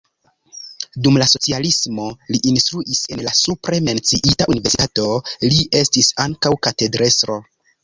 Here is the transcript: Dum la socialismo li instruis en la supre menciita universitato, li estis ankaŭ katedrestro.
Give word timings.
Dum 1.07 1.19
la 1.21 1.27
socialismo 1.31 2.05
li 2.31 2.39
instruis 2.53 3.03
en 3.17 3.21
la 3.27 3.35
supre 3.41 3.83
menciita 3.91 4.49
universitato, 4.55 5.07
li 5.47 5.63
estis 5.83 6.13
ankaŭ 6.27 6.55
katedrestro. 6.71 7.41